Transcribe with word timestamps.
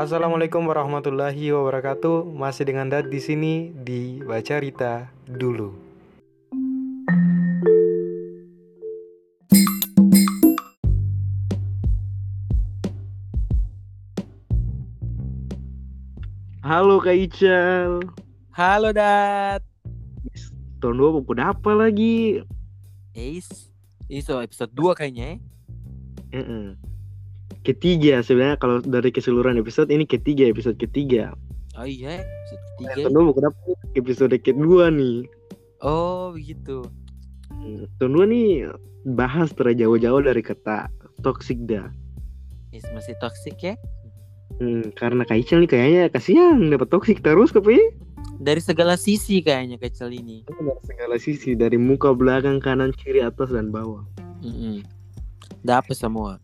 Assalamualaikum 0.00 0.64
warahmatullahi 0.64 1.52
wabarakatuh. 1.52 2.32
Masih 2.32 2.64
dengan 2.64 2.88
Dad 2.88 3.12
di 3.12 3.20
sini 3.20 3.68
di 3.84 4.24
Baca 4.24 4.56
Rita 4.56 5.12
dulu. 5.28 5.76
Halo 16.64 16.96
Kak 17.04 17.20
Ical. 17.20 18.00
Halo 18.56 18.96
Dat. 18.96 19.60
Tahun 20.80 20.96
2 20.96 21.16
buku 21.20 21.36
apa 21.36 21.76
lagi? 21.76 22.40
Ace. 23.12 23.68
Ini 24.08 24.24
so 24.24 24.40
episode 24.40 24.72
2 24.72 24.96
kayaknya 24.96 25.36
ya. 25.36 26.40
Mm-mm. 26.40 26.89
Ketiga 27.60 28.24
sebenarnya 28.24 28.56
kalau 28.56 28.80
dari 28.80 29.12
keseluruhan 29.12 29.60
episode 29.60 29.92
ini 29.92 30.08
ketiga 30.08 30.48
episode 30.48 30.80
ketiga. 30.80 31.36
Oh 31.76 31.84
iya, 31.84 32.24
episode 32.24 32.62
ketiga. 32.80 33.12
2 33.12 33.28
buku 33.30 33.40
apa? 33.44 33.58
Episode 33.94 34.36
kedua 34.40 34.88
nih. 34.88 35.28
Oh, 35.80 36.32
begitu. 36.32 36.84
Hmm, 37.52 37.84
Tahun 38.00 38.12
2 38.16 38.32
nih 38.32 38.48
bahas 39.12 39.52
terjauh-jauh 39.52 40.24
dari 40.24 40.40
kata 40.40 40.88
toxic 41.20 41.60
dah. 41.68 41.88
Is 42.72 42.84
masih 42.96 43.12
toxic 43.20 43.56
ya? 43.60 43.74
Hmm, 44.56 44.92
karena 44.96 45.24
Kak 45.24 45.40
Ical 45.40 45.64
nih 45.64 45.70
kayaknya 45.70 46.02
kasihan 46.08 46.58
dapat 46.68 46.88
toxic 46.88 47.20
terus 47.20 47.52
tapi 47.52 47.76
Dari 48.40 48.56
segala 48.56 48.96
sisi 48.96 49.44
kayaknya 49.44 49.76
kecil 49.76 50.08
ini. 50.08 50.48
dari 50.48 50.80
segala 50.88 51.16
sisi 51.20 51.52
dari 51.52 51.76
muka 51.76 52.16
belakang 52.16 52.56
kanan 52.56 52.88
kiri 52.96 53.20
atas 53.20 53.52
dan 53.52 53.68
bawah. 53.68 54.00
Mm 54.40 54.80
Dapat 55.60 55.92
semua. 55.92 56.40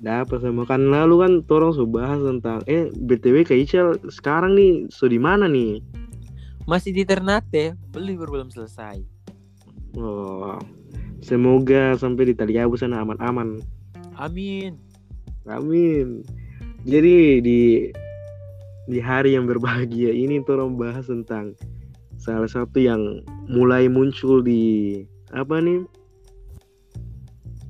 Dapat 0.00 0.40
sama 0.40 0.64
kan 0.64 0.88
lalu 0.88 1.20
kan 1.20 1.32
torong 1.44 1.76
so 1.76 1.84
bahas 1.84 2.24
tentang 2.24 2.64
eh 2.64 2.88
btw 2.88 3.44
Kak 3.44 3.58
Ical 3.60 4.00
sekarang 4.08 4.56
nih 4.56 4.88
so 4.88 5.04
di 5.04 5.20
mana 5.20 5.44
nih? 5.44 5.84
Masih 6.64 6.96
di 6.96 7.04
Ternate, 7.04 7.76
beli 7.92 8.16
belum 8.16 8.48
selesai. 8.48 9.04
Oh, 10.00 10.56
semoga 11.20 11.98
sampai 12.00 12.32
di 12.32 12.34
Taliabu 12.36 12.80
sana 12.80 13.04
aman-aman. 13.04 13.60
Amin. 14.16 14.80
Amin. 15.44 16.24
Jadi 16.88 17.44
di 17.44 17.60
di 18.88 18.98
hari 18.98 19.36
yang 19.36 19.44
berbahagia 19.44 20.16
ini 20.16 20.40
torong 20.48 20.80
bahas 20.80 21.12
tentang 21.12 21.52
salah 22.16 22.48
satu 22.48 22.80
yang 22.80 23.20
mulai 23.48 23.88
muncul 23.88 24.40
di 24.40 25.04
apa 25.32 25.60
nih 25.60 25.84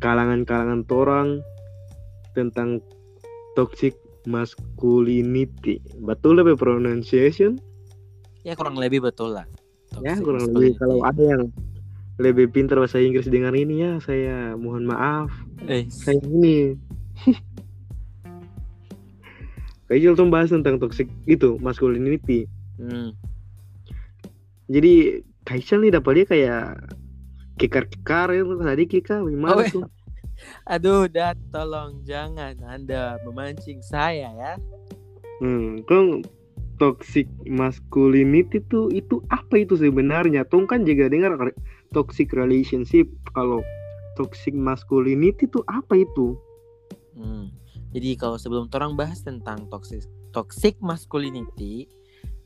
kalangan-kalangan 0.00 0.82
torang 0.88 1.44
tentang 2.36 2.82
toxic 3.54 3.96
masculinity. 4.28 5.80
Betul 6.00 6.40
lebih 6.40 6.60
pronunciation? 6.60 7.56
Ya 8.44 8.56
kurang 8.56 8.80
lebih 8.80 9.04
betul 9.04 9.36
lah. 9.36 9.46
Ya 10.00 10.14
Toxic 10.16 10.24
kurang 10.24 10.44
lebih 10.54 10.78
kalau 10.78 11.02
ada 11.02 11.22
yang 11.22 11.42
lebih 12.20 12.52
pintar 12.52 12.76
bahasa 12.76 13.00
Inggris 13.00 13.26
dengar 13.32 13.56
ini 13.56 13.80
ya 13.80 13.92
saya 14.04 14.52
mohon 14.54 14.84
maaf 14.84 15.32
eh, 15.66 15.88
saya 15.88 16.20
ini 16.28 16.76
Kayaknya 19.90 20.14
tuh 20.14 20.30
bahas 20.30 20.54
tentang 20.54 20.78
toxic 20.78 21.10
itu 21.26 21.56
masculinity 21.58 22.44
hmm. 22.76 23.16
jadi 24.68 25.24
Kaisal 25.48 25.82
nih 25.82 25.96
dapat 25.96 26.12
dia 26.22 26.26
kayak 26.28 26.66
kekar-kekar 27.56 28.36
itu 28.36 28.54
tadi 28.60 28.84
Kika 28.86 29.24
gimana 29.24 29.64
Oh, 29.64 29.66
tuh 29.66 29.84
Aduh, 30.68 31.06
Dat, 31.10 31.36
tolong 31.50 32.00
jangan 32.04 32.56
Anda 32.64 33.18
memancing 33.26 33.80
saya 33.84 34.28
ya. 34.30 34.52
hmm, 35.40 35.84
kan 35.88 36.20
toxic 36.80 37.28
masculinity 37.44 38.60
tuh 38.72 38.88
itu 38.88 39.20
apa 39.28 39.64
itu 39.64 39.76
sebenarnya 39.76 40.48
Tong 40.48 40.64
kan 40.64 40.84
juga 40.88 41.12
dengar 41.12 41.36
toxic 41.92 42.32
relationship 42.32 43.04
kalau 43.36 43.60
toxic 44.16 44.56
masculinity 44.56 45.44
tuh 45.48 45.60
apa 45.68 46.00
itu 46.00 46.36
Hmm. 47.20 47.52
Jadi 47.90 48.14
kalau 48.14 48.38
sebelum 48.38 48.70
orang 48.72 48.94
bahas 48.94 49.20
tentang 49.20 49.66
toxic 49.68 50.06
toxic 50.30 50.78
masculinity, 50.78 51.90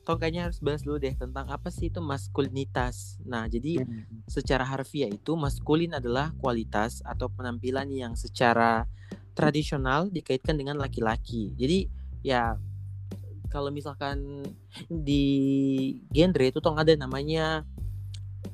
Tong 0.05 0.21
kayaknya 0.21 0.53
harus 0.53 0.61
bahas 0.61 0.85
dulu 0.85 1.01
deh 1.01 1.17
tentang 1.17 1.49
apa 1.49 1.73
sih 1.73 1.89
itu 1.89 2.01
maskulinitas. 2.05 3.17
Nah, 3.25 3.49
jadi 3.49 3.81
secara 4.29 4.65
harfiah 4.65 5.09
itu 5.09 5.33
maskulin 5.37 5.97
adalah 5.97 6.33
kualitas 6.41 7.01
atau 7.05 7.29
penampilan 7.33 7.89
yang 7.89 8.13
secara 8.17 8.85
tradisional 9.33 10.13
dikaitkan 10.13 10.57
dengan 10.61 10.77
laki-laki. 10.77 11.53
Jadi 11.57 11.89
ya 12.21 12.57
kalau 13.49 13.73
misalkan 13.73 14.45
di 14.89 15.25
genre 16.13 16.45
itu 16.49 16.61
tong 16.61 16.77
ada 16.77 16.93
namanya 16.97 17.65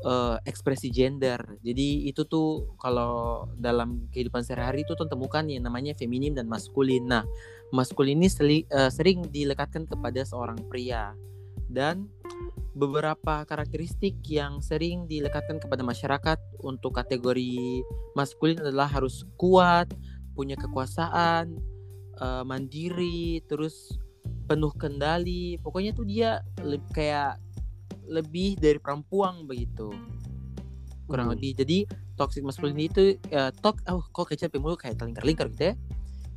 eh, 0.06 0.36
ekspresi 0.46 0.90
gender. 0.90 1.58
Jadi 1.66 2.06
itu 2.06 2.26
tuh 2.26 2.78
kalau 2.78 3.46
dalam 3.58 4.06
kehidupan 4.14 4.46
sehari-hari 4.46 4.86
itu 4.86 4.94
temukan 4.94 5.44
yang 5.46 5.66
namanya 5.66 5.98
feminim 5.98 6.30
dan 6.30 6.46
maskulin. 6.46 7.10
Nah, 7.10 7.24
maskulin 7.74 8.18
ini 8.18 8.28
seli- 8.30 8.68
eh, 8.70 8.90
sering 8.90 9.26
dilekatkan 9.28 9.86
kepada 9.86 10.22
seorang 10.22 10.58
pria 10.70 11.14
dan 11.70 12.10
beberapa 12.74 13.42
karakteristik 13.46 14.22
yang 14.30 14.62
sering 14.62 15.10
dilekatkan 15.10 15.58
kepada 15.58 15.82
masyarakat 15.82 16.38
untuk 16.62 16.94
kategori 16.94 17.82
maskulin 18.14 18.62
adalah 18.62 18.86
harus 18.86 19.26
kuat, 19.34 19.90
punya 20.38 20.54
kekuasaan, 20.54 21.58
eh, 22.20 22.44
mandiri, 22.46 23.42
terus 23.50 23.98
penuh 24.46 24.70
kendali. 24.74 25.58
Pokoknya 25.62 25.94
tuh 25.94 26.06
dia 26.06 26.42
le- 26.62 26.82
kayak 26.94 27.38
lebih 28.06 28.58
dari 28.58 28.78
perempuan 28.82 29.46
begitu. 29.46 29.90
Kurang 31.06 31.30
Hmm. 31.30 31.34
lebih. 31.38 31.58
Jadi 31.58 31.78
toxic 32.14 32.42
masculinity 32.42 32.86
itu 32.86 33.02
eh, 33.30 33.50
tok 33.62 33.82
oh 33.90 34.02
kok 34.10 34.30
kecap 34.30 34.54
mulu 34.58 34.78
kayak 34.78 34.98
lingkar-lingkar 34.98 35.50
gitu 35.54 35.64
ya. 35.70 35.74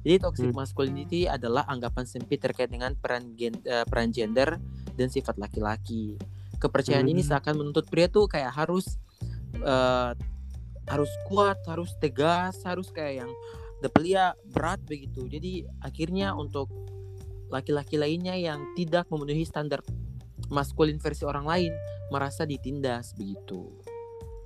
Jadi 0.03 0.15
toxic 0.19 0.51
Hmm. 0.51 0.55
masculinity 0.55 1.31
adalah 1.31 1.63
anggapan 1.65 2.03
sempit 2.03 2.43
terkait 2.43 2.67
dengan 2.67 2.91
peran 2.95 3.33
gen, 3.39 3.55
eh, 3.63 3.87
peran 3.87 4.11
gender 4.11 4.59
dan 4.99 5.07
sifat 5.07 5.39
laki-laki. 5.39 6.19
Kepercayaan 6.59 7.07
ini 7.07 7.23
Hmm. 7.23 7.31
seakan 7.33 7.55
menuntut 7.63 7.87
pria 7.87 8.11
tuh 8.11 8.27
kayak 8.27 8.51
harus 8.51 8.99
eh, 9.53 10.11
harus 10.89 11.11
kuat, 11.29 11.55
harus 11.69 11.95
tegas, 12.03 12.59
harus 12.67 12.91
kayak 12.91 13.23
yang 13.23 13.31
depelia 13.79 14.35
berat 14.51 14.81
begitu. 14.83 15.29
Jadi 15.29 15.63
akhirnya 15.79 16.35
untuk 16.35 16.67
laki-laki 17.47 17.95
lainnya 17.95 18.33
yang 18.33 18.65
tidak 18.73 19.07
memenuhi 19.07 19.45
standar 19.45 19.79
maskulin 20.49 20.97
versi 20.99 21.23
orang 21.23 21.45
lain 21.45 21.71
merasa 22.11 22.43
ditindas 22.43 23.13
begitu. 23.15 23.71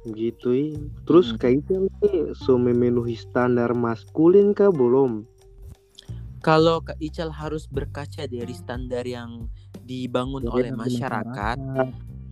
gitu 0.08 0.56
ya. 0.56 0.72
terus 1.04 1.36
Mm-mm. 1.36 1.42
kayaknya 1.42 1.84
nih 2.00 2.32
so 2.32 2.56
memenuhi 2.56 3.20
standar 3.20 3.76
maskulin 3.76 4.56
kah 4.56 4.72
belum 4.72 5.28
Kalau 6.48 6.80
Kak 6.80 6.96
Ical 7.04 7.28
harus 7.28 7.68
berkaca 7.68 8.24
dari 8.24 8.56
standar 8.56 9.04
yang 9.04 9.52
dibangun 9.84 10.48
oleh 10.48 10.72
masyarakat, 10.72 11.60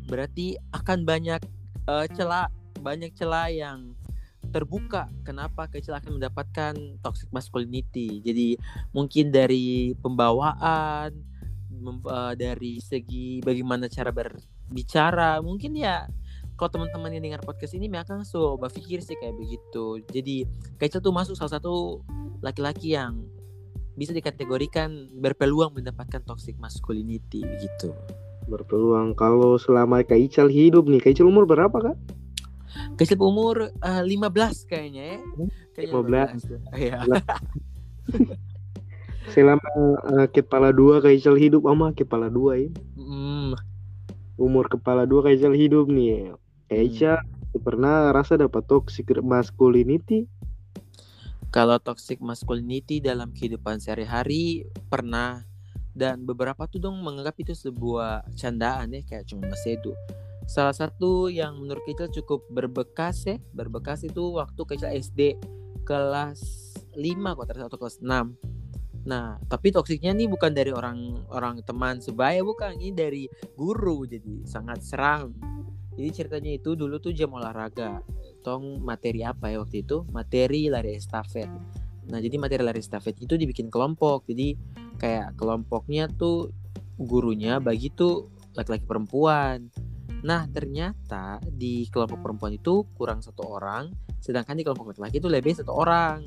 berarti 0.07 0.55
akan 0.71 1.03
banyak 1.03 1.43
eh, 1.91 2.07
celah 2.15 2.47
banyak 2.79 3.11
celah 3.11 3.51
yang 3.51 3.91
terbuka 4.55 5.11
kenapa 5.27 5.67
Kak 5.67 5.83
Ical 5.83 5.99
akan 5.99 6.15
mendapatkan 6.15 6.73
toxic 7.03 7.27
masculinity. 7.35 8.23
Jadi 8.23 8.55
mungkin 8.95 9.35
dari 9.35 9.91
pembawaan 9.99 11.11
mem- 11.75 12.39
dari 12.39 12.79
segi 12.79 13.43
bagaimana 13.43 13.91
cara 13.91 14.15
berbicara, 14.15 15.43
mungkin 15.43 15.75
ya 15.75 16.07
kalau 16.55 16.71
teman-teman 16.71 17.19
yang 17.19 17.35
dengar 17.35 17.43
podcast 17.43 17.75
ini 17.75 17.91
mereka 17.91 18.15
so 18.23 18.55
berpikir 18.55 19.03
sih 19.03 19.19
kayak 19.19 19.35
begitu. 19.35 19.99
Jadi 20.07 20.47
Kak 20.79 20.87
Ical 20.87 21.03
tuh 21.03 21.11
masuk 21.11 21.35
salah 21.35 21.59
satu 21.59 21.99
laki-laki 22.39 22.95
yang 22.95 23.34
bisa 23.95 24.11
dikategorikan 24.11 25.07
berpeluang 25.15 25.71
mendapatkan 25.75 26.21
toxic 26.23 26.59
masculinity 26.59 27.43
begitu. 27.43 27.95
berpeluang 28.45 29.17
kalau 29.17 29.57
selama 29.57 30.05
Kak 30.05 30.21
Ical 30.21 30.53
hidup 30.53 30.85
nih 30.85 31.01
Kak 31.01 31.17
Ical 31.17 31.33
umur 31.33 31.49
berapa 31.49 31.73
kak 31.73 31.97
Kecil 32.99 33.17
umur 33.17 33.71
eh, 33.71 34.03
15 34.03 34.69
kayaknya 34.69 35.17
ya. 35.17 35.19
Kayaknya 35.73 36.37
15. 36.37 36.75
15. 36.75 36.77
Iya. 36.77 36.99
selama 39.33 39.71
eh, 40.21 40.27
kepala 40.29 40.69
dua 40.69 41.01
Kak 41.01 41.09
Ical 41.09 41.35
hidup 41.39 41.65
ama 41.65 41.89
kepala 41.95 42.29
dua 42.29 42.61
ya 42.61 42.69
Mm, 42.95 43.57
umur 44.37 44.69
kepala 44.69 45.09
dua 45.09 45.25
Kak 45.25 45.33
Ical 45.41 45.55
hidup 45.57 45.89
nih 45.89 46.35
Kak 46.69 46.77
Hmm. 46.77 46.85
Ical 46.85 47.19
pernah 47.63 48.11
rasa 48.11 48.35
dapat 48.35 48.67
toxic 48.67 49.07
masculinity 49.23 50.27
kalau 51.49 51.77
toxic 51.81 52.21
masculinity 52.21 53.01
dalam 53.01 53.31
kehidupan 53.31 53.81
sehari-hari 53.81 54.69
pernah 54.87 55.45
dan 55.95 56.27
beberapa 56.27 56.67
tuh 56.67 56.83
dong 56.83 56.99
menganggap 56.99 57.39
itu 57.39 57.55
sebuah 57.55 58.27
candaan 58.35 58.91
ya 58.91 59.01
kayak 59.07 59.25
cuma 59.31 59.47
itu. 59.63 59.95
Salah 60.45 60.75
satu 60.77 61.31
yang 61.31 61.57
menurut 61.57 61.81
Kecil 61.89 62.21
cukup 62.21 62.45
berbekas 62.53 63.25
ya, 63.25 63.41
berbekas 63.55 64.05
itu 64.05 64.37
waktu 64.37 64.61
Kecil 64.61 64.91
SD 64.93 65.21
kelas 65.87 66.41
5 66.93 67.01
kok 67.33 67.45
atau 67.49 67.79
kelas 67.81 67.97
6. 68.03 68.55
Nah, 69.05 69.37
tapi 69.45 69.69
toksiknya 69.69 70.13
nih 70.17 70.29
bukan 70.29 70.51
dari 70.53 70.73
orang 70.73 71.25
orang 71.29 71.61
teman 71.61 72.01
sebaya 72.01 72.41
bukan, 72.41 72.77
ini 72.77 72.93
dari 72.93 73.23
guru 73.53 74.05
jadi 74.05 74.45
sangat 74.45 74.81
seram. 74.81 75.33
Jadi 75.95 76.09
ceritanya 76.11 76.51
itu 76.57 76.75
dulu 76.75 76.99
tuh 76.99 77.15
jam 77.15 77.31
olahraga. 77.31 78.03
Tong 78.45 78.77
materi 78.85 79.25
apa 79.25 79.49
ya 79.49 79.57
waktu 79.65 79.81
itu? 79.81 80.05
Materi 80.13 80.69
lari 80.69 80.93
estafet. 80.93 81.49
Nah, 82.05 82.21
jadi 82.21 82.37
materi 82.37 82.61
lari 82.61 82.77
estafet 82.77 83.17
itu 83.17 83.33
dibikin 83.33 83.73
kelompok. 83.73 84.29
Jadi 84.29 84.53
kayak 85.01 85.33
kelompoknya 85.33 86.05
tuh 86.13 86.53
gurunya 87.01 87.57
bagi 87.57 87.89
tuh 87.89 88.29
laki-laki 88.53 88.85
perempuan. 88.85 89.73
Nah, 90.21 90.45
ternyata 90.49 91.41
di 91.49 91.89
kelompok 91.89 92.21
perempuan 92.21 92.53
itu 92.53 92.85
kurang 92.93 93.25
satu 93.25 93.45
orang, 93.45 93.93
sedangkan 94.21 94.57
di 94.57 94.63
kelompok 94.65 94.93
laki-laki 94.93 95.17
itu 95.21 95.29
lebih 95.29 95.53
satu 95.57 95.73
orang. 95.73 96.25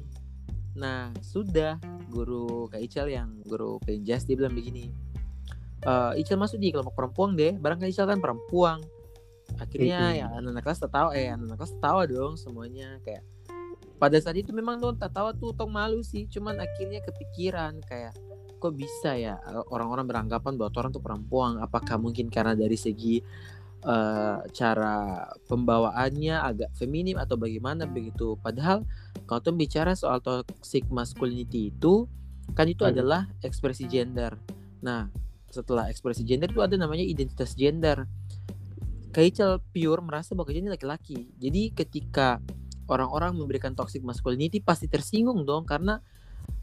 Nah, 0.79 1.11
sudah 1.23 1.79
guru 2.07 2.71
Kak 2.71 2.79
Ical 2.79 3.11
yang 3.11 3.43
guru 3.43 3.83
penjas 3.83 4.23
dia 4.27 4.39
bilang 4.39 4.55
begini. 4.55 4.91
Uh, 5.83 6.15
Ical 6.15 6.39
masuk 6.39 6.63
di 6.63 6.71
kelompok 6.71 6.95
perempuan 6.95 7.35
deh, 7.35 7.55
barangkali 7.59 7.91
Ical 7.91 8.07
kan 8.07 8.23
perempuan. 8.23 8.79
Akhirnya 9.57 10.13
ya 10.13 10.27
anak-anak 10.37 10.63
kelas 10.63 10.81
tertawa, 10.85 11.11
eh 11.17 11.33
anak-anak 11.33 11.59
kelas 11.59 11.73
tertawa 11.81 12.03
dong 12.05 12.37
semuanya 12.37 13.01
kayak 13.01 13.25
pada 13.99 14.15
saat 14.23 14.39
itu 14.39 14.55
memang 14.55 14.79
tuh 14.79 14.95
tertawa 14.95 15.35
tuh 15.35 15.57
tong 15.57 15.73
malu 15.73 16.05
sih, 16.05 16.29
cuman 16.31 16.61
akhirnya 16.61 17.03
kepikiran 17.03 17.83
kayak 17.89 18.15
kok 18.59 18.75
bisa 18.75 19.15
ya 19.15 19.39
orang-orang 19.71 20.07
beranggapan 20.07 20.59
bahwa 20.59 20.71
orang 20.75 20.93
tuh 20.93 21.03
perempuan 21.03 21.63
apakah 21.63 21.95
mungkin 21.95 22.27
karena 22.27 22.59
dari 22.59 22.75
segi 22.75 23.23
uh, 23.87 24.43
cara 24.51 25.27
pembawaannya 25.47 26.37
agak 26.43 26.71
feminim 26.75 27.19
atau 27.19 27.39
bagaimana 27.39 27.87
begitu. 27.87 28.35
Padahal 28.43 28.83
kalau 29.31 29.41
tuh 29.43 29.55
bicara 29.55 29.95
soal 29.95 30.19
toxic 30.19 30.87
masculinity 30.91 31.71
itu 31.71 32.11
kan 32.57 32.67
itu 32.67 32.83
hmm. 32.83 32.93
adalah 32.97 33.31
ekspresi 33.45 33.87
gender. 33.87 34.35
Nah, 34.83 35.07
setelah 35.53 35.87
ekspresi 35.93 36.25
gender 36.27 36.51
itu 36.51 36.63
ada 36.65 36.75
namanya 36.75 37.05
identitas 37.05 37.55
gender. 37.55 38.09
Kaichel 39.13 39.61
pure 39.73 40.01
merasa 40.05 40.37
bahwa 40.37 40.53
ini 40.53 40.69
laki-laki. 40.69 41.33
Jadi 41.41 41.73
ketika 41.73 42.39
orang-orang 42.89 43.37
memberikan 43.37 43.77
toxic 43.77 44.01
masculinity 44.05 44.61
pasti 44.65 44.89
tersinggung 44.89 45.45
dong 45.45 45.69
karena 45.69 46.01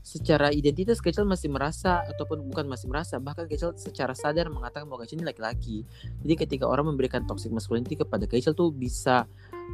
secara 0.06 0.54
identitas 0.54 1.02
kecil 1.02 1.26
masih 1.26 1.50
merasa 1.50 2.06
ataupun 2.06 2.46
bukan 2.46 2.70
masih 2.70 2.86
merasa 2.90 3.18
bahkan 3.18 3.50
kecil 3.50 3.74
secara 3.74 4.14
sadar 4.14 4.54
mengatakan 4.54 4.86
bahwa 4.86 5.02
kecil 5.02 5.18
ini 5.18 5.26
laki-laki 5.26 5.82
jadi 6.22 6.46
ketika 6.46 6.70
orang 6.70 6.94
memberikan 6.94 7.26
toxic 7.26 7.50
masculinity 7.50 7.98
kepada 7.98 8.30
kecil 8.30 8.54
tuh 8.54 8.70
bisa 8.70 9.26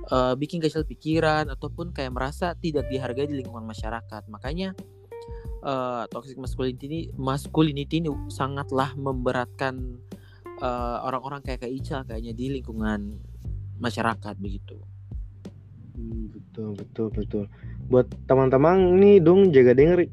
uh, 0.08 0.32
bikin 0.40 0.64
kecil 0.64 0.88
pikiran 0.88 1.52
ataupun 1.52 1.92
kayak 1.92 2.16
merasa 2.16 2.56
tidak 2.56 2.88
dihargai 2.88 3.28
di 3.28 3.44
lingkungan 3.44 3.68
masyarakat 3.68 4.24
makanya 4.32 4.72
uh, 5.68 6.08
toxic 6.08 6.40
masculinity 6.40 7.12
masculinity 7.20 8.00
ini 8.00 8.12
sangatlah 8.32 8.96
memberatkan 8.96 10.00
uh, 10.62 10.98
orang-orang 11.04 11.42
kayak 11.44 11.66
Kak 11.66 11.74
Ica 11.74 11.98
kayaknya 12.08 12.34
di 12.38 12.46
lingkungan 12.62 13.18
masyarakat 13.82 14.38
begitu. 14.38 14.78
Hmm, 15.98 16.32
betul 16.32 16.78
betul 16.78 17.08
betul. 17.12 17.44
Buat 17.90 18.08
teman-teman 18.30 18.96
nih 19.02 19.20
dong 19.20 19.52
jaga 19.52 19.76
denger. 19.76 20.08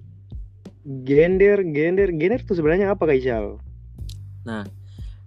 Gender 1.05 1.61
gender 1.69 2.09
gender 2.17 2.41
itu 2.41 2.56
sebenarnya 2.56 2.97
apa 2.97 3.05
Kak 3.05 3.19
Isyal? 3.21 3.61
Nah, 4.49 4.65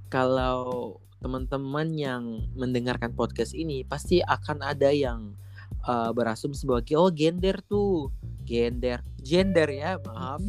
kalau 0.09 0.97
teman-teman 1.21 1.94
yang 1.94 2.50
mendengarkan 2.57 3.13
podcast 3.13 3.53
ini 3.53 3.85
pasti 3.85 4.25
akan 4.25 4.65
ada 4.65 4.89
yang 4.89 5.38
uh, 5.85 6.09
berasum 6.09 6.50
sebagai 6.57 6.97
oh 6.97 7.13
gender 7.13 7.62
tuh 7.62 8.09
gender 8.41 9.06
gender 9.21 9.69
ya 9.69 10.01
maaf. 10.01 10.41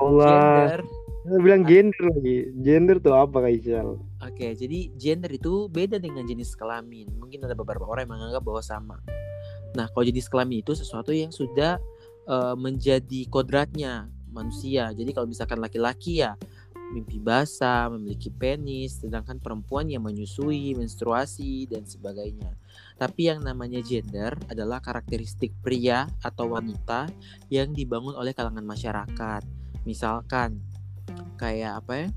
Allah. 0.00 0.24
gender. 0.24 0.80
Bilang 1.40 1.62
gender 1.64 2.04
lagi. 2.08 2.36
Gender 2.60 2.96
tuh 3.00 3.16
apa 3.16 3.36
Kak 3.44 3.52
Isyal? 3.52 4.00
Oke 4.24 4.56
jadi 4.56 4.88
gender 4.96 5.28
itu 5.28 5.68
beda 5.68 6.00
dengan 6.00 6.24
jenis 6.24 6.56
kelamin 6.56 7.12
mungkin 7.20 7.44
ada 7.44 7.52
beberapa 7.52 7.84
orang 7.84 8.08
yang 8.08 8.12
menganggap 8.16 8.42
bahwa 8.42 8.62
sama 8.64 8.96
nah 9.74 9.90
kalau 9.90 10.06
jenis 10.06 10.30
kelamin 10.30 10.62
itu 10.62 10.72
sesuatu 10.72 11.10
yang 11.10 11.34
sudah 11.34 11.82
uh, 12.30 12.54
menjadi 12.56 13.26
kodratnya 13.28 14.08
manusia. 14.34 14.90
Jadi 14.90 15.14
kalau 15.14 15.30
misalkan 15.30 15.62
laki-laki 15.62 16.26
ya 16.26 16.34
mimpi 16.92 17.16
basah, 17.18 17.88
memiliki 17.90 18.28
penis, 18.28 19.00
sedangkan 19.00 19.40
perempuan 19.40 19.88
yang 19.88 20.04
menyusui, 20.04 20.76
menstruasi 20.76 21.66
dan 21.66 21.82
sebagainya. 21.88 22.54
Tapi 23.00 23.32
yang 23.32 23.40
namanya 23.42 23.80
gender 23.80 24.36
adalah 24.46 24.78
karakteristik 24.78 25.50
pria 25.64 26.06
atau 26.20 26.54
wanita 26.54 27.08
yang 27.48 27.72
dibangun 27.72 28.14
oleh 28.14 28.36
kalangan 28.36 28.62
masyarakat. 28.62 29.42
Misalkan 29.88 30.60
kayak 31.40 31.82
apa 31.82 31.92
ya? 32.06 32.08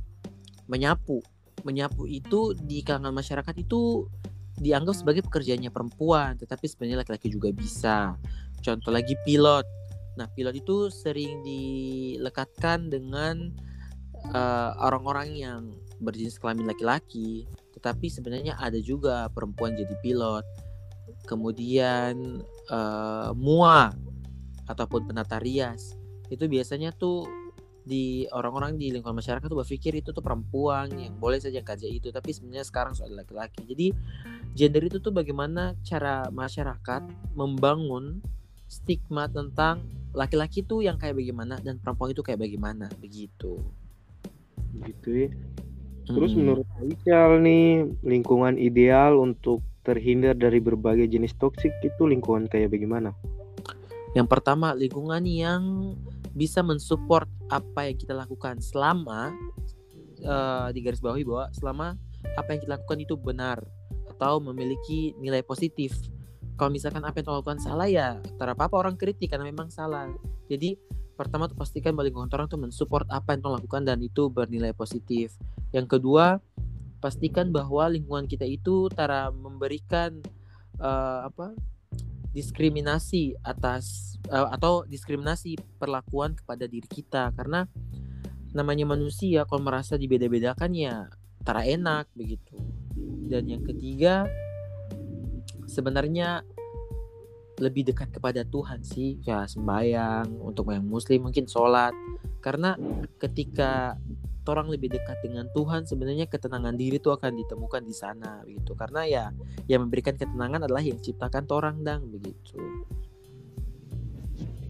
Menyapu. 0.68 1.24
Menyapu 1.66 2.06
itu 2.06 2.54
di 2.54 2.86
kalangan 2.86 3.16
masyarakat 3.16 3.56
itu 3.58 4.06
dianggap 4.58 4.98
sebagai 4.98 5.22
pekerjaannya 5.26 5.70
perempuan, 5.70 6.38
tetapi 6.38 6.66
sebenarnya 6.66 7.06
laki-laki 7.06 7.30
juga 7.30 7.50
bisa. 7.54 8.18
Contoh 8.62 8.90
lagi 8.90 9.14
pilot 9.22 9.66
Nah, 10.18 10.26
pilot 10.34 10.58
itu 10.58 10.90
sering 10.90 11.46
dilekatkan 11.46 12.90
dengan 12.90 13.54
uh, 14.34 14.74
orang-orang 14.82 15.30
yang 15.38 15.62
berjenis 16.02 16.42
kelamin 16.42 16.66
laki-laki, 16.66 17.46
tetapi 17.78 18.10
sebenarnya 18.10 18.58
ada 18.58 18.82
juga 18.82 19.30
perempuan 19.30 19.78
jadi 19.78 19.94
pilot. 20.02 20.42
Kemudian 21.30 22.42
uh, 22.74 23.30
mua 23.38 23.94
ataupun 24.66 25.06
penata 25.08 25.38
rias 25.40 25.96
itu 26.28 26.44
biasanya 26.50 26.92
tuh 26.92 27.24
di 27.88 28.28
orang-orang 28.36 28.76
di 28.76 28.92
lingkungan 28.92 29.24
masyarakat 29.24 29.48
tuh 29.48 29.64
berpikir 29.64 29.96
itu 29.96 30.12
tuh 30.12 30.20
perempuan 30.20 30.92
yang 30.92 31.16
boleh 31.16 31.40
saja 31.40 31.64
kerja 31.64 31.88
itu 31.88 32.12
tapi 32.12 32.36
sebenarnya 32.36 32.68
sekarang 32.68 32.94
soal 32.94 33.16
laki-laki. 33.16 33.64
Jadi 33.64 33.96
gender 34.52 34.84
itu 34.84 35.00
tuh 35.00 35.16
bagaimana 35.16 35.74
cara 35.88 36.28
masyarakat 36.28 37.08
membangun 37.34 38.20
stigma 38.68 39.32
tentang 39.32 39.88
laki-laki 40.12 40.68
tuh 40.68 40.84
yang 40.84 41.00
kayak 41.00 41.16
bagaimana 41.16 41.56
dan 41.64 41.80
perempuan 41.80 42.12
itu 42.12 42.20
kayak 42.20 42.44
bagaimana 42.44 42.92
begitu. 43.00 43.64
Gitu 44.84 45.10
ya. 45.26 45.30
Terus 46.08 46.32
hmm. 46.36 46.40
menurut 46.40 46.68
Aisyah 46.80 47.40
nih 47.40 47.88
lingkungan 48.04 48.56
ideal 48.60 49.20
untuk 49.20 49.64
terhindar 49.88 50.36
dari 50.36 50.60
berbagai 50.60 51.08
jenis 51.08 51.36
toksik 51.40 51.72
itu 51.84 52.04
lingkungan 52.08 52.52
kayak 52.52 52.76
bagaimana? 52.76 53.16
Yang 54.16 54.28
pertama 54.28 54.72
lingkungan 54.76 55.24
yang 55.24 55.94
bisa 56.38 56.62
mensupport 56.62 57.26
apa 57.50 57.90
yang 57.90 57.98
kita 57.98 58.14
lakukan 58.14 58.62
selama 58.62 59.34
uh, 60.22 60.70
di 60.70 60.86
garis 60.86 61.02
bawahi 61.02 61.26
bahwa 61.26 61.50
selama 61.50 61.88
apa 62.38 62.50
yang 62.54 62.60
kita 62.62 62.72
lakukan 62.78 63.00
itu 63.02 63.18
benar 63.18 63.58
atau 64.14 64.38
memiliki 64.38 65.18
nilai 65.18 65.42
positif. 65.42 65.98
Kalau 66.58 66.74
misalkan 66.74 67.06
apa 67.06 67.22
yang 67.22 67.42
lakukan 67.42 67.62
salah 67.62 67.90
ya 67.90 68.22
tak 68.38 68.54
apa 68.54 68.70
apa 68.70 68.76
orang 68.78 68.96
kritik 68.98 69.34
karena 69.34 69.50
memang 69.50 69.74
salah. 69.74 70.10
Jadi 70.46 70.78
pertama 71.18 71.50
tuh 71.50 71.58
pastikan 71.58 71.98
lingkungan 71.98 72.30
orang 72.30 72.46
tuh 72.46 72.62
mensupport 72.62 73.10
apa 73.10 73.34
yang 73.34 73.42
lakukan 73.58 73.82
dan 73.86 73.98
itu 74.06 74.30
bernilai 74.30 74.74
positif. 74.78 75.34
Yang 75.74 75.98
kedua 75.98 76.38
pastikan 77.02 77.54
bahwa 77.54 77.90
lingkungan 77.90 78.26
kita 78.26 78.46
itu 78.46 78.90
tara 78.94 79.30
memberikan 79.34 80.18
uh, 80.82 81.30
apa 81.30 81.54
diskriminasi 82.38 83.34
atas 83.42 84.14
uh, 84.30 84.54
atau 84.54 84.86
diskriminasi 84.86 85.58
perlakuan 85.82 86.38
kepada 86.38 86.70
diri 86.70 86.86
kita. 86.86 87.34
Karena 87.34 87.66
namanya 88.54 88.86
manusia 88.86 89.42
kalau 89.50 89.66
merasa 89.66 89.98
dibeda-bedakan 89.98 90.72
ya 90.78 91.10
tara 91.42 91.66
enak 91.66 92.14
begitu. 92.14 92.54
Dan 93.26 93.50
yang 93.50 93.66
ketiga 93.66 94.30
sebenarnya 95.66 96.46
lebih 97.58 97.90
dekat 97.90 98.14
kepada 98.14 98.46
Tuhan 98.46 98.86
sih. 98.86 99.18
Ya 99.26 99.50
sembahyang 99.50 100.38
untuk 100.38 100.70
yang 100.70 100.86
muslim 100.86 101.26
mungkin 101.26 101.50
sholat. 101.50 101.98
Karena 102.38 102.78
ketika 103.18 103.98
orang 104.52 104.68
lebih 104.72 104.92
dekat 104.92 105.20
dengan 105.24 105.48
Tuhan 105.52 105.84
sebenarnya 105.84 106.26
ketenangan 106.32 106.76
diri 106.76 106.98
itu 106.98 107.12
akan 107.12 107.36
ditemukan 107.36 107.82
di 107.84 107.96
sana 107.96 108.44
begitu. 108.44 108.74
Karena 108.74 109.02
ya 109.08 109.26
yang 109.68 109.88
memberikan 109.88 110.16
ketenangan 110.16 110.66
adalah 110.68 110.82
yang 110.82 110.98
ciptakan 111.00 111.46
orang 111.52 111.84
dang 111.84 112.08
begitu. 112.08 112.60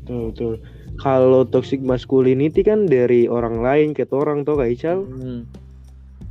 Tuh 0.07 0.31
tuh 0.31 0.57
kalau 0.97 1.45
toxic 1.45 1.83
masculinity 1.83 2.65
kan 2.65 2.89
dari 2.89 3.29
orang 3.29 3.61
lain 3.61 3.87
ke 3.93 4.07
orang 4.09 4.41
tuh 4.43 4.57
kayak 4.57 4.73
Ical? 4.77 4.99
Hmm. 5.05 5.43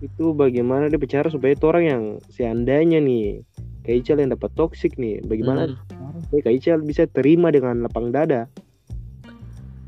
itu 0.04 0.36
bagaimana 0.36 0.92
dia 0.92 1.00
bicara 1.00 1.32
supaya 1.32 1.56
orang 1.64 1.84
yang 1.88 2.02
seandainya 2.28 3.00
nih 3.00 3.40
Kak 3.80 3.96
Ical 4.04 4.20
yang 4.20 4.36
dapat 4.36 4.52
toksik 4.52 5.00
nih 5.00 5.24
bagaimana 5.24 5.72
hmm. 5.72 6.36
Kak 6.36 6.52
Ical 6.52 6.84
bisa 6.84 7.08
terima 7.08 7.48
dengan 7.48 7.80
lapang 7.80 8.12
dada? 8.12 8.44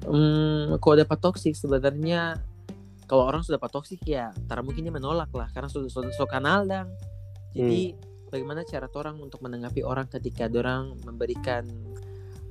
Hmm, 0.09 0.81
kalau 0.81 0.97
dapat 0.97 1.19
toksik 1.21 1.53
sebenarnya 1.53 2.41
kalau 3.09 3.25
orang 3.25 3.41
sudah 3.41 3.57
dapat 3.57 3.73
toksik 3.73 4.05
ya 4.05 4.31
tara 4.47 4.61
mungkin 4.61 4.85
dia 4.85 4.93
menolak 4.93 5.33
lah 5.33 5.49
karena 5.57 5.67
sudah 5.67 5.89
sudah 5.89 6.13
so 6.13 6.29
kenal 6.29 6.69
dan 6.69 6.93
jadi 7.57 7.97
hmm. 7.97 8.29
bagaimana 8.29 8.61
cara 8.69 8.87
orang 8.93 9.17
untuk 9.19 9.41
menanggapi 9.41 9.81
orang 9.81 10.07
ketika 10.13 10.47
orang 10.53 10.95
memberikan 11.03 11.65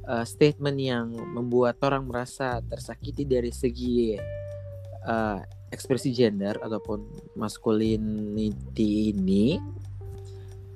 uh, 0.10 0.26
statement 0.26 0.82
yang 0.82 1.14
membuat 1.14 1.78
orang 1.86 2.10
merasa 2.10 2.58
tersakiti 2.66 3.24
dari 3.24 3.54
segi 3.54 4.18
uh, 5.06 5.40
ekspresi 5.70 6.10
gender 6.12 6.58
ataupun 6.58 7.06
masculinity 7.38 9.14
ini 9.14 9.62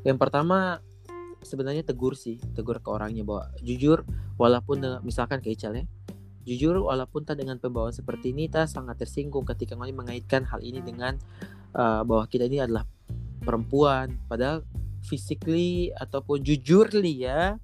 yang 0.05 0.21
pertama 0.21 0.77
sebenarnya 1.41 1.81
tegur 1.81 2.13
sih 2.13 2.37
tegur 2.53 2.77
ke 2.77 2.89
orangnya 2.89 3.25
bahwa 3.25 3.49
jujur 3.65 4.05
walaupun 4.37 4.77
dengan, 4.77 4.99
misalkan 5.01 5.41
kayak 5.41 5.57
Ical 5.57 5.73
ya 5.73 5.85
jujur 6.45 6.81
walaupun 6.81 7.21
tak 7.21 7.41
dengan 7.41 7.61
pembawaan 7.61 7.93
seperti 7.93 8.33
ini 8.33 8.49
tak 8.49 8.65
sangat 8.69 8.97
tersinggung 9.01 9.45
ketika 9.45 9.77
ngoni 9.77 9.93
mengaitkan 9.93 10.41
hal 10.45 10.59
ini 10.61 10.81
dengan 10.81 11.17
uh, 11.77 12.01
bahwa 12.01 12.25
kita 12.25 12.49
ini 12.49 12.61
adalah 12.61 12.85
perempuan. 13.41 14.17
Padahal 14.25 14.65
physically 15.05 15.89
ataupun 15.97 16.45
jujurly 16.45 17.25
ya 17.25 17.57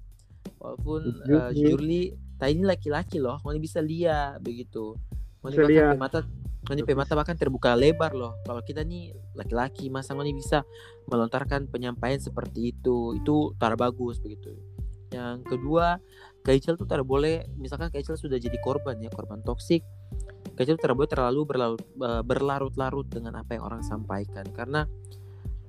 walaupun 0.58 1.00
uh, 1.30 1.50
jujurly. 1.54 2.18
tak 2.38 2.54
ini 2.54 2.62
laki-laki 2.62 3.18
loh 3.18 3.42
ngoni 3.42 3.58
bisa 3.58 3.82
lihat 3.82 4.38
begitu. 4.42 4.94
Ngoni 5.42 5.54
bahkan 5.58 5.98
mata 5.98 6.18
ngoni 6.66 6.82
mata 6.94 7.12
bahkan 7.18 7.34
terbuka 7.34 7.74
lebar 7.74 8.14
loh. 8.14 8.38
Kalau 8.46 8.62
kita 8.62 8.86
nih 8.86 9.14
laki-laki 9.34 9.90
masa 9.90 10.14
ngoni 10.14 10.34
bisa 10.34 10.62
melontarkan 11.10 11.66
penyampaian 11.66 12.22
seperti 12.22 12.74
itu? 12.74 13.18
Itu 13.18 13.58
tar 13.58 13.74
bagus 13.74 14.22
begitu. 14.22 14.54
Yang 15.08 15.48
kedua 15.48 15.96
Kaichel 16.48 16.80
tuh 16.80 16.88
tidak 16.88 17.04
boleh 17.04 17.44
misalkan 17.60 17.92
Kaichel 17.92 18.16
sudah 18.16 18.40
jadi 18.40 18.56
korban 18.64 18.96
ya 18.96 19.12
korban 19.12 19.44
toksik 19.44 19.84
Kaichel 20.58 20.74
tidak 20.74 20.98
boleh 20.98 21.06
terlalu 21.06 21.46
berlarut-larut 22.26 23.06
dengan 23.06 23.38
apa 23.38 23.54
yang 23.54 23.62
orang 23.62 23.78
sampaikan. 23.86 24.42
Karena 24.50 24.90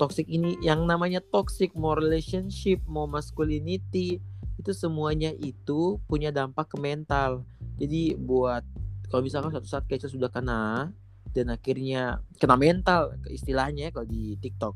toxic 0.02 0.26
ini 0.26 0.58
yang 0.66 0.90
namanya 0.90 1.22
toxic 1.22 1.78
mau 1.78 1.94
relationship 1.94 2.82
mau 2.90 3.06
masculinity 3.06 4.18
itu 4.58 4.72
semuanya 4.74 5.30
itu 5.38 6.02
punya 6.10 6.34
dampak 6.34 6.74
ke 6.74 6.78
mental. 6.82 7.46
Jadi 7.78 8.18
buat 8.18 8.66
kalau 9.14 9.22
misalkan 9.22 9.54
suatu 9.54 9.70
saat 9.70 9.86
Kaichel 9.86 10.10
sudah 10.10 10.34
kena 10.34 10.90
dan 11.38 11.54
akhirnya 11.54 12.26
kena 12.42 12.58
mental 12.58 13.14
istilahnya 13.30 13.90
ya 13.90 13.92
kalau 13.94 14.10
di 14.10 14.42
TikTok 14.42 14.74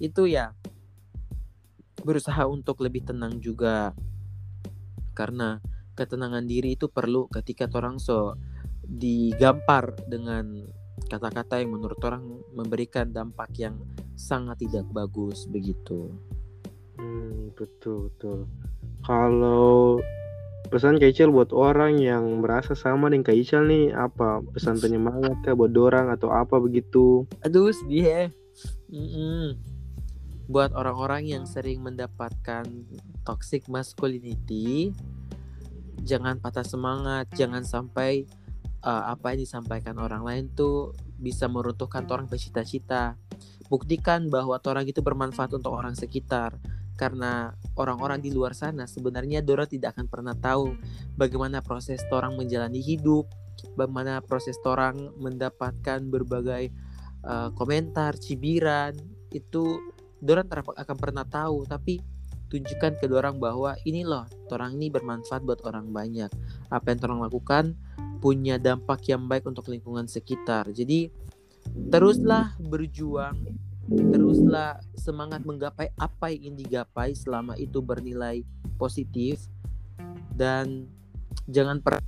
itu 0.00 0.24
ya 0.24 0.56
berusaha 2.00 2.48
untuk 2.48 2.80
lebih 2.80 3.04
tenang 3.04 3.36
juga 3.44 3.92
karena 5.14 5.62
ketenangan 5.94 6.44
diri 6.44 6.74
itu 6.74 6.90
perlu 6.90 7.30
ketika 7.30 7.70
orang 7.70 8.02
so 8.02 8.34
digampar 8.84 9.94
dengan 10.10 10.66
kata-kata 11.08 11.62
yang 11.62 11.74
menurut 11.74 11.98
orang 12.04 12.42
memberikan 12.52 13.10
dampak 13.10 13.50
yang 13.56 13.78
sangat 14.14 14.60
tidak 14.62 14.86
bagus 14.90 15.46
begitu. 15.50 16.10
Hmm, 16.98 17.54
betul 17.54 18.10
betul. 18.10 18.38
Kalau 19.04 19.98
pesan 20.72 20.96
Kaichel 20.96 21.30
buat 21.30 21.52
orang 21.52 22.00
yang 22.00 22.40
merasa 22.40 22.72
sama 22.72 23.10
dengan 23.12 23.26
Kaichel 23.26 23.68
nih 23.68 23.94
apa 23.94 24.40
pesan 24.54 24.80
penyemangat 24.80 25.34
kah 25.44 25.54
buat 25.54 25.74
orang 25.76 26.10
atau 26.14 26.32
apa 26.32 26.58
begitu? 26.58 27.28
Aduh 27.44 27.70
sedih 27.70 28.04
ya. 28.06 28.22
Mm 28.88 29.08
-mm. 29.10 29.46
Buat 30.44 30.76
orang-orang 30.76 31.24
yang 31.24 31.44
sering 31.48 31.80
mendapatkan 31.80 32.68
toxic 33.24 33.64
masculinity 33.72 34.92
jangan 36.04 36.36
patah 36.36 36.66
semangat 36.68 37.32
jangan 37.32 37.64
sampai 37.64 38.28
uh, 38.84 39.08
apa 39.08 39.32
yang 39.32 39.48
disampaikan 39.48 39.96
orang 39.96 40.20
lain 40.20 40.44
tuh 40.52 40.92
bisa 41.16 41.48
meruntuhkan 41.48 42.04
orang 42.12 42.28
bercita-cita 42.28 43.16
buktikan 43.72 44.28
bahwa 44.28 44.60
orang 44.60 44.84
itu 44.84 45.00
bermanfaat 45.00 45.56
untuk 45.56 45.72
orang 45.72 45.96
sekitar 45.96 46.60
karena 47.00 47.56
orang-orang 47.80 48.20
di 48.20 48.28
luar 48.36 48.52
sana 48.52 48.84
sebenarnya 48.84 49.40
Dora 49.40 49.64
tidak 49.64 49.96
akan 49.96 50.12
pernah 50.12 50.36
tahu 50.36 50.76
bagaimana 51.16 51.64
proses 51.64 52.04
orang 52.12 52.36
menjalani 52.36 52.84
hidup 52.84 53.24
bagaimana 53.72 54.20
proses 54.20 54.60
orang 54.68 55.10
mendapatkan 55.16 56.04
berbagai 56.12 56.70
uh, 57.24 57.50
komentar 57.56 58.20
cibiran. 58.20 58.94
Itu 59.32 59.80
Dora 60.24 60.40
akan 60.40 60.96
pernah 60.96 61.28
tahu 61.28 61.68
tapi 61.68 62.00
tunjukkan 62.48 62.96
ke 62.96 63.04
orang 63.12 63.36
bahwa 63.36 63.76
ini 63.84 64.08
loh 64.08 64.24
orang 64.48 64.80
ini 64.80 64.88
bermanfaat 64.88 65.44
buat 65.44 65.60
orang 65.68 65.92
banyak. 65.92 66.32
Apa 66.72 66.96
yang 66.96 67.04
orang 67.12 67.20
lakukan 67.28 67.64
punya 68.24 68.56
dampak 68.56 69.04
yang 69.04 69.28
baik 69.28 69.44
untuk 69.44 69.68
lingkungan 69.68 70.08
sekitar. 70.08 70.72
Jadi 70.72 71.12
teruslah 71.92 72.56
berjuang 72.56 73.36
teruslah 73.84 74.80
semangat 74.96 75.44
menggapai 75.44 75.92
apa 76.00 76.32
yang 76.32 76.56
ingin 76.56 76.64
digapai 76.64 77.12
selama 77.12 77.52
itu 77.60 77.84
bernilai 77.84 78.40
positif. 78.80 79.44
Dan 80.32 80.88
jangan 81.44 81.84
pernah 81.84 82.02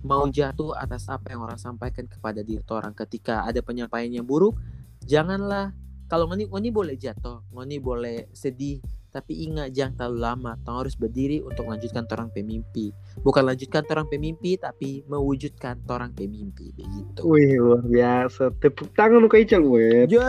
mau 0.00 0.24
jatuh 0.30 0.72
atas 0.78 1.10
apa 1.10 1.34
yang 1.34 1.44
orang 1.44 1.60
sampaikan 1.60 2.08
kepada 2.08 2.40
diri 2.40 2.64
orang 2.72 2.96
ketika 2.96 3.44
ada 3.44 3.60
penyampaian 3.60 4.08
yang 4.08 4.24
buruk 4.24 4.56
janganlah 5.04 5.76
kalau 6.10 6.26
ngoni 6.26 6.50
ngoni 6.50 6.68
boleh 6.74 6.98
jatuh 6.98 7.46
ngoni 7.54 7.78
boleh 7.78 8.26
sedih 8.34 8.82
tapi 9.10 9.50
ingat 9.50 9.74
jangan 9.74 9.94
terlalu 9.98 10.18
lama. 10.22 10.52
Tong 10.62 10.86
harus 10.86 10.94
berdiri 10.94 11.42
untuk 11.42 11.66
lanjutkan 11.66 12.06
orang 12.14 12.30
pemimpi. 12.30 12.94
Bukan 13.26 13.42
lanjutkan 13.42 13.82
orang 13.90 14.06
pemimpi 14.06 14.54
tapi 14.54 15.02
mewujudkan 15.10 15.82
orang 15.90 16.14
pemimpi 16.14 16.70
begitu. 16.78 17.20
Wih 17.26 17.58
luar 17.58 17.82
biasa. 17.82 18.54
Tepuk 18.62 18.94
tangan 18.94 19.26
ke 19.26 19.42
Ical 19.42 19.66
weh. 19.66 20.06
Yo! 20.06 20.22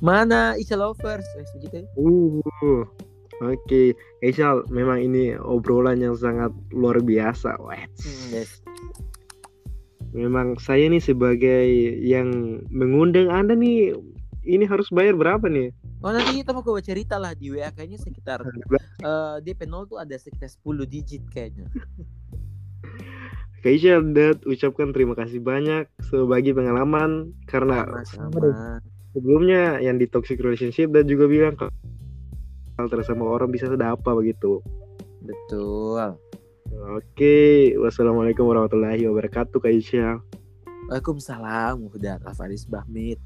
Mana 0.00 0.56
Ical 0.56 0.80
lovers? 0.80 1.28
Eh, 1.36 1.44
begitu. 1.60 1.84
Uh 2.00 2.40
Oke, 3.42 3.58
okay. 3.66 3.88
Ical, 4.22 4.62
memang 4.70 5.02
ini 5.02 5.34
obrolan 5.34 5.98
yang 5.98 6.14
sangat 6.14 6.54
luar 6.70 7.02
biasa. 7.02 7.58
Wah, 7.58 7.74
hmm, 7.74 8.30
yes. 8.30 8.62
Memang 10.14 10.62
saya 10.62 10.86
nih 10.86 11.02
sebagai 11.02 11.66
yang 12.06 12.62
mengundang 12.70 13.34
Anda 13.34 13.58
nih, 13.58 13.98
ini 14.42 14.64
harus 14.66 14.90
bayar 14.90 15.14
berapa 15.14 15.46
nih? 15.46 15.70
Oh 16.02 16.10
nanti 16.10 16.42
kita 16.42 16.50
mau 16.50 16.66
coba 16.66 16.82
cerita 16.82 17.14
lah 17.16 17.30
di 17.32 17.54
WA 17.54 17.70
kayaknya 17.70 17.98
sekitar 17.98 18.42
uh, 18.42 19.38
DP 19.38 19.70
0 19.70 19.86
tuh 19.86 19.98
ada 20.02 20.18
sekitar 20.18 20.50
10 20.50 20.86
digit 20.90 21.22
kayaknya. 21.30 21.70
Kayaknya 23.62 23.94
Dad 24.10 24.38
ucapkan 24.42 24.90
terima 24.90 25.14
kasih 25.14 25.38
banyak 25.38 25.86
sebagai 26.10 26.58
pengalaman 26.58 27.30
karena 27.46 27.86
sama, 28.10 28.82
sebelumnya 29.14 29.78
yang 29.78 30.02
di 30.02 30.10
toxic 30.10 30.42
relationship 30.42 30.90
dan 30.90 31.06
juga 31.06 31.30
bilang 31.30 31.54
kalau 31.54 31.70
sama 33.06 33.22
orang 33.22 33.54
bisa 33.54 33.70
sudah 33.70 33.94
apa 33.94 34.10
begitu. 34.18 34.58
Betul. 35.22 36.18
Oke, 36.98 37.70
wassalamualaikum 37.78 38.42
warahmatullahi 38.42 39.06
wabarakatuh 39.06 39.62
Kak 39.62 39.70
Isya. 39.70 40.18
Waalaikumsalam, 40.90 41.78
Muhdar 41.78 42.18
Afaris 42.26 42.66
Bahmid. 42.66 43.22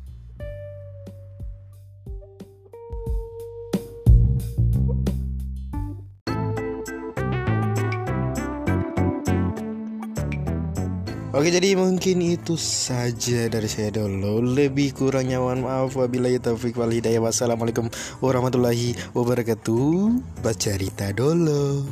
Oke 11.37 11.53
jadi 11.53 11.77
mungkin 11.77 12.25
itu 12.25 12.57
saja 12.57 13.45
dari 13.53 13.69
saya 13.69 13.93
dulu. 13.93 14.41
Lebih 14.41 14.97
kurangnya 14.97 15.37
mohon 15.37 15.69
maaf. 15.69 15.93
Wabillahi 15.93 16.41
taufiq 16.41 16.81
wal 16.81 16.89
hidayah. 16.89 17.21
Wassalamualaikum 17.21 17.93
warahmatullahi 18.25 18.97
wabarakatuh. 19.13 20.17
Baca 20.41 20.73
Rita 20.81 21.13
dulu 21.13 21.85